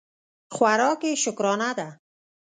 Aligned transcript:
خوراک 0.55 0.99
یې 1.07 1.13
شکرانه 1.23 1.69
ده. 1.77 1.87